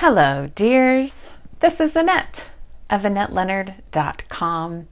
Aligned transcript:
Hello, 0.00 0.46
dears. 0.54 1.30
This 1.60 1.80
is 1.80 1.96
Annette 1.96 2.44
of 2.90 3.00
AnnetteLeonard.com 3.00 4.88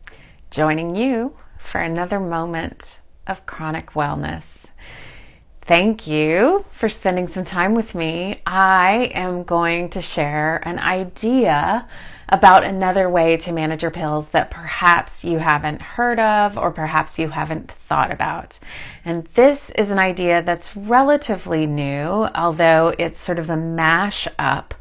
joining 0.51 0.97
you 0.97 1.37
for 1.59 1.79
another 1.79 2.19
moment 2.19 3.01
of 3.27 3.45
chronic 3.45 3.91
wellness. 3.91 4.71
Thank 5.67 6.07
you 6.07 6.63
for 6.73 6.91
spending 6.91 7.27
some 7.27 7.45
time 7.45 7.75
with 7.75 7.95
me. 7.95 8.39
I 8.45 9.11
am 9.15 9.45
going 9.45 9.89
to 9.91 10.03
share 10.03 10.57
an 10.69 10.79
idea 10.79 11.89
about 12.29 12.65
another 12.65 13.09
way 13.09 13.39
to 13.39 13.53
manage 13.53 13.81
your 13.81 13.91
pills 13.91 14.29
that 14.29 14.51
perhaps 14.51 15.25
you 15.25 15.39
haven't 15.39 15.81
heard 15.81 16.19
of 16.19 16.59
or 16.59 16.71
perhaps 16.71 17.19
you 17.19 17.31
haven't 17.31 17.73
thought 17.73 18.11
about. 18.11 18.61
And 19.07 19.25
this 19.35 19.71
is 19.71 19.91
an 19.91 19.99
idea 19.99 20.43
that's 20.43 20.77
relatively 20.77 21.67
new, 21.67 22.29
although 22.35 22.95
it's 22.99 23.23
sort 23.23 23.39
of 23.39 23.49
a 23.49 23.57
mash 23.57 24.29
up 24.39 24.75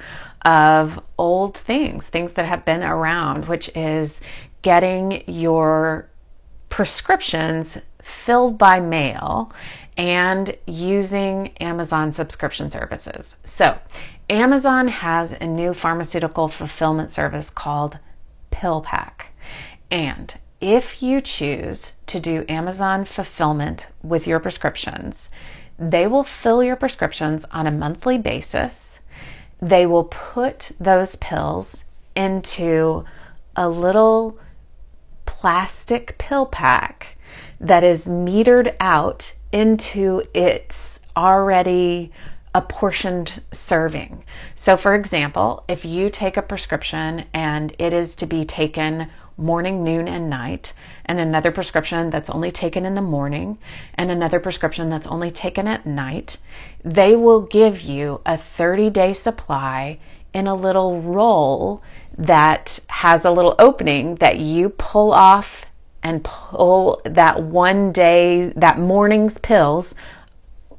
of 0.43 1.00
old 1.18 1.55
things, 1.55 2.09
things 2.09 2.34
that 2.34 2.45
have 2.45 2.65
been 2.65 2.84
around, 2.84 3.45
which 3.45 3.70
is 3.73 4.20
getting 4.63 5.23
your 5.27 6.09
prescriptions 6.68 7.77
filled 8.03 8.57
by 8.57 8.80
mail 8.80 9.52
and 9.98 10.55
using 10.66 11.49
Amazon 11.59 12.12
subscription 12.12 12.70
services. 12.70 13.38
So, 13.43 13.77
Amazon 14.29 14.88
has 14.88 15.34
a 15.34 15.45
new 15.45 15.73
pharmaceutical 15.73 16.48
fulfillment 16.48 17.12
service 17.12 17.49
called 17.49 17.99
PillPack. 18.52 19.26
And 19.91 20.35
if 20.62 21.03
you 21.03 21.21
choose 21.21 21.93
to 22.07 22.20
do 22.20 22.45
Amazon 22.48 23.05
fulfillment 23.05 23.88
with 24.02 24.26
your 24.26 24.40
prescriptions, 24.40 25.29
they 25.77 26.07
will 26.07 26.23
fill 26.23 26.63
your 26.63 26.76
prescriptions 26.76 27.45
on 27.51 27.67
a 27.67 27.71
monthly 27.71 28.17
basis. 28.17 28.99
They 29.62 29.85
will 29.85 30.05
put 30.05 30.71
those 30.79 31.15
pills 31.17 31.84
into 32.15 33.04
a 33.55 33.68
little 33.68 34.37
plastic 35.26 36.18
pill 36.18 36.46
pack 36.46 37.12
that 37.63 37.83
is 37.83 38.05
metered 38.05 38.75
out 38.79 39.33
into 39.51 40.23
its 40.33 40.99
already 41.15 42.11
apportioned 42.53 43.41
serving. 43.51 44.23
So, 44.53 44.77
for 44.77 44.93
example, 44.93 45.63
if 45.67 45.85
you 45.85 46.09
take 46.09 46.37
a 46.37 46.41
prescription 46.41 47.25
and 47.34 47.73
it 47.79 47.93
is 47.93 48.15
to 48.17 48.27
be 48.27 48.43
taken 48.43 49.09
morning, 49.37 49.84
noon, 49.84 50.07
and 50.07 50.29
night, 50.29 50.73
and 51.05 51.19
another 51.19 51.51
prescription 51.51 52.11
that's 52.11 52.29
only 52.29 52.51
taken 52.51 52.85
in 52.85 52.93
the 52.93 53.01
morning, 53.01 53.57
and 53.95 54.11
another 54.11 54.39
prescription 54.39 54.89
that's 54.91 55.07
only 55.07 55.31
taken 55.31 55.67
at 55.67 55.87
night, 55.87 56.37
they 56.84 57.15
will 57.15 57.41
give 57.41 57.81
you 57.81 58.21
a 58.25 58.37
30 58.37 58.91
day 58.91 59.13
supply 59.13 59.97
in 60.34 60.45
a 60.45 60.53
little 60.53 61.01
roll 61.01 61.81
that 62.17 62.79
has 62.87 63.25
a 63.25 63.31
little 63.31 63.55
opening 63.57 64.16
that 64.16 64.38
you 64.38 64.69
pull 64.69 65.11
off 65.11 65.66
and 66.03 66.23
pull 66.23 67.01
that 67.06 67.41
one 67.41 67.91
day, 67.91 68.51
that 68.56 68.78
morning's 68.78 69.38
pills, 69.40 69.96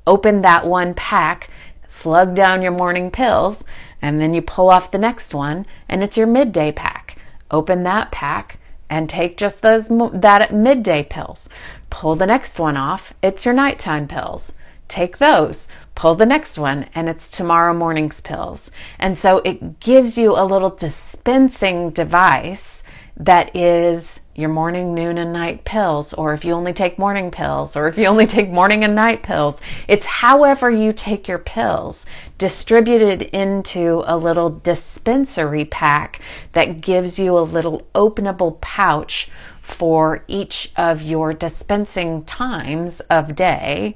open 0.07 0.43
that 0.43 0.67
one 0.67 0.95
pack, 0.95 1.49
slug 1.89 2.35
down 2.35 2.63
your 2.63 2.73
morning 2.73 3.11
pills, 3.11 3.65
and 4.03 4.21
then 4.21 4.35
you 4.35 4.43
pull 4.43 4.69
off 4.69 4.91
the 4.91 4.99
next 4.99 5.35
one, 5.35 5.65
and 5.89 6.03
it's 6.03 6.17
your 6.17 6.27
midday 6.27 6.71
pack. 6.71 7.17
Open 7.51 7.85
that 7.85 8.11
pack 8.11 8.59
and 8.91 9.09
take 9.09 9.37
just 9.37 9.63
those 9.63 9.89
that 9.89 10.53
midday 10.53 11.03
pills. 11.03 11.49
Pull 11.89 12.17
the 12.17 12.27
next 12.27 12.59
one 12.59 12.77
off, 12.77 13.15
it's 13.23 13.45
your 13.47 13.55
nighttime 13.55 14.07
pills. 14.07 14.53
Take 14.89 15.17
those, 15.17 15.67
pull 15.95 16.15
the 16.15 16.27
next 16.27 16.59
one, 16.59 16.87
and 16.95 17.09
it's 17.09 17.31
tomorrow 17.31 17.73
morning's 17.73 18.21
pills. 18.21 18.71
And 18.99 19.17
so 19.17 19.39
it 19.39 19.81
gives 19.81 20.19
you 20.19 20.33
a 20.33 20.45
little 20.45 20.71
dispensing 20.71 21.91
device 21.91 22.83
that 23.17 23.55
is 23.57 24.21
your 24.35 24.49
morning, 24.49 24.95
noon, 24.95 25.19
and 25.19 25.33
night 25.33 25.65
pills, 25.65 26.13
or 26.13 26.35
if 26.35 26.45
you 26.45 26.53
only 26.53 26.73
take 26.73 26.99
morning 26.99 27.31
pills, 27.31 27.77
or 27.77 27.87
if 27.87 27.97
you 27.97 28.07
only 28.07 28.27
take 28.27 28.51
morning 28.51 28.83
and 28.83 28.95
night 28.95 29.23
pills. 29.23 29.61
It's 29.87 30.07
however 30.07 30.71
you 30.71 30.93
take 30.93 31.29
your 31.29 31.39
pills 31.39 32.07
distributed 32.39 33.23
into 33.23 34.03
a 34.07 34.17
little 34.17 34.51
dispensary 34.51 35.65
pack 35.65 36.21
that 36.53 36.81
gives 36.81 37.19
you 37.19 37.39
a 37.39 37.41
little 37.41 37.87
openable 37.95 38.61
pouch 38.61 39.29
for 39.61 40.25
each 40.29 40.73
of 40.77 41.01
your 41.01 41.33
dispensing 41.33 42.25
times 42.25 43.01
of 43.09 43.35
day 43.35 43.95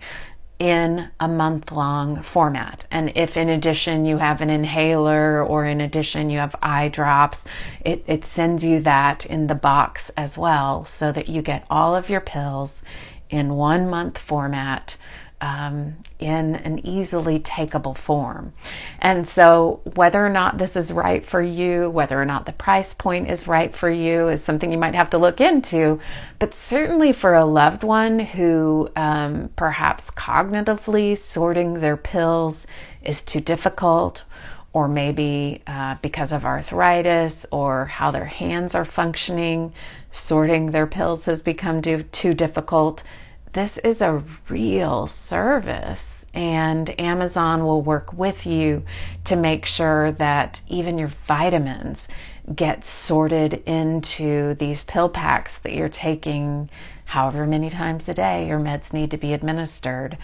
in 0.59 1.09
a 1.21 1.29
month 1.29 1.71
long 1.71 2.23
format. 2.23 2.87
And 2.91 3.13
if 3.17 3.37
in 3.37 3.49
addition 3.49 4.07
you 4.07 4.19
have 4.19 4.41
an 4.41 4.51
inhaler 4.51 5.45
or 5.45 5.65
in 5.65 5.81
addition 5.81 6.31
you 6.31 6.39
have 6.39 6.57
eye 6.63 6.89
drops, 6.89 7.45
it, 7.85 8.05
it 8.07 8.25
sends 8.25 8.65
you 8.65 8.81
that 8.81 9.25
in 9.27 9.47
the 9.47 9.55
box 9.55 10.11
as 10.17 10.37
well 10.37 10.85
so 10.85 11.13
that 11.13 11.29
you 11.29 11.43
get 11.43 11.65
all 11.71 11.95
of 11.95 12.11
your 12.11 12.21
pills 12.21 12.83
in 13.31 13.55
one 13.55 13.89
month 13.89 14.19
format 14.19 14.97
um, 15.41 15.97
in 16.19 16.57
an 16.57 16.85
easily 16.85 17.39
takeable 17.39 17.97
form. 17.97 18.53
And 18.99 19.27
so, 19.27 19.81
whether 19.95 20.25
or 20.25 20.31
not 20.31 20.59
this 20.59 20.75
is 20.75 20.93
right 20.93 21.25
for 21.25 21.41
you, 21.41 21.91
whether 21.91 22.21
or 22.21 22.25
not 22.25 22.47
the 22.47 22.53
price 22.53 22.93
point 22.93 23.31
is 23.31 23.47
right 23.47 23.75
for 23.75 23.91
you, 23.91 24.29
is 24.29 24.43
something 24.43 24.73
you 24.73 24.79
might 24.79 24.95
have 24.95 25.11
to 25.11 25.19
look 25.19 25.41
into. 25.41 26.01
But 26.39 26.55
certainly 26.55 27.13
for 27.13 27.35
a 27.35 27.45
loved 27.45 27.85
one 27.85 28.19
who 28.19 28.91
um, 28.97 29.51
perhaps 29.57 30.11
cognitively 30.11 31.17
sorting 31.17 31.81
their 31.81 31.97
pills 31.97 32.67
is 33.03 33.23
too 33.23 33.41
difficult, 33.41 34.25
or 34.73 34.89
maybe 34.89 35.63
uh, 35.67 35.97
because 36.03 36.33
of 36.33 36.45
arthritis 36.45 37.47
or 37.53 37.87
how 37.87 38.11
their 38.11 38.27
hands 38.27 38.75
are 38.75 38.85
functioning, 38.85 39.73
sorting 40.11 40.73
their 40.73 40.87
pills 40.87 41.27
has 41.27 41.43
become 41.43 41.81
too, 41.81 42.03
too 42.05 42.35
difficult 42.35 43.05
this 43.53 43.79
is 43.79 44.01
a 44.01 44.23
real 44.49 45.07
service 45.07 46.19
and 46.35 46.99
Amazon 47.01 47.65
will 47.65 47.83
work 47.83 48.13
with 48.13 48.47
you 48.47 48.85
to 49.25 49.37
make 49.37 49.65
sure 49.65 50.13
that 50.13 50.61
even 50.69 50.99
your 50.99 51.11
vitamins 51.27 52.07
get 52.55 52.85
sorted 52.85 53.55
into 53.67 54.55
these 54.55 54.85
pill 54.85 55.09
packs 55.09 55.59
that 55.59 55.73
you're 55.73 55.89
taking 55.89 56.71
however 57.07 57.47
many 57.47 57.71
times 57.71 58.09
a 58.09 58.15
day 58.15 58.47
your 58.47 58.59
meds 58.59 58.93
need 58.93 59.11
to 59.11 59.17
be 59.17 59.33
administered. 59.33 60.19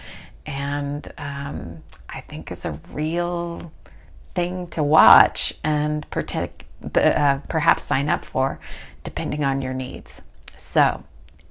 And 0.47 1.11
um, 1.17 1.83
I 2.09 2.21
think 2.21 2.51
it's 2.51 2.65
a 2.65 2.79
real 2.93 3.73
thing 4.35 4.67
to 4.69 4.83
watch 4.83 5.55
and 5.65 6.09
protect, 6.11 6.65
uh, 6.97 7.39
perhaps 7.49 7.85
sign 7.85 8.09
up 8.09 8.25
for, 8.25 8.61
depending 9.05 9.43
on 9.43 9.63
your 9.63 9.75
needs. 9.75 10.21
So, 10.57 11.03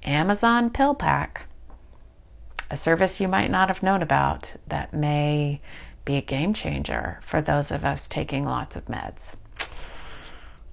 Amazon 0.04 0.70
Pill 0.70 0.94
Pack 0.94 1.46
a 2.74 2.76
service 2.76 3.20
you 3.20 3.28
might 3.28 3.52
not 3.52 3.68
have 3.68 3.84
known 3.84 4.02
about 4.02 4.52
that 4.66 4.92
may 4.92 5.60
be 6.04 6.16
a 6.16 6.20
game 6.20 6.52
changer 6.52 7.20
for 7.24 7.40
those 7.40 7.70
of 7.70 7.84
us 7.84 8.08
taking 8.08 8.44
lots 8.44 8.74
of 8.74 8.84
meds. 8.86 9.32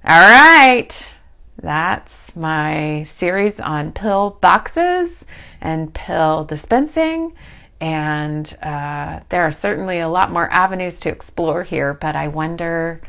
All 0.04 0.20
right, 0.20 1.14
that's 1.62 2.36
my 2.36 3.04
series 3.04 3.60
on 3.60 3.92
pill 3.92 4.40
boxes 4.42 5.24
and 5.62 5.94
pill 5.94 6.44
dispensing. 6.44 7.34
And 7.80 8.52
uh, 8.64 9.20
there 9.30 9.44
are 9.44 9.52
certainly 9.52 10.00
a 10.00 10.10
lot 10.10 10.32
more 10.32 10.52
avenues 10.52 11.00
to 11.02 11.10
explore 11.10 11.62
here, 11.62 11.94
but 11.94 12.16
I 12.16 12.30
wonder 12.30 13.00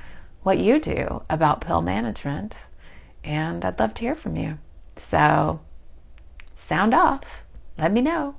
what 0.43 0.59
you 0.59 0.79
do 0.79 1.23
about 1.31 1.63
pill 1.63 1.81
management. 1.81 2.57
And 3.25 3.65
I'd 3.65 3.81
love 3.81 3.95
to 3.95 4.03
hear 4.03 4.15
from 4.15 4.37
you. 4.37 4.59
So, 4.99 5.61
sound 6.57 6.93
off. 6.93 7.23
Let 7.79 7.91
me 7.91 8.03
know. 8.03 8.37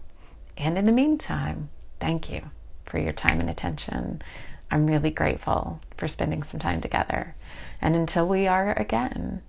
And 0.57 0.77
in 0.77 0.85
the 0.85 0.91
meantime, 0.91 1.69
thank 1.99 2.29
you 2.29 2.51
for 2.85 2.97
your 2.99 3.13
time 3.13 3.39
and 3.39 3.49
attention. 3.49 4.21
I'm 4.69 4.87
really 4.87 5.11
grateful 5.11 5.81
for 5.97 6.07
spending 6.07 6.43
some 6.43 6.59
time 6.59 6.81
together. 6.81 7.35
And 7.81 7.95
until 7.95 8.27
we 8.27 8.47
are 8.47 8.73
again, 8.73 9.41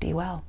be 0.00 0.12
well. 0.12 0.44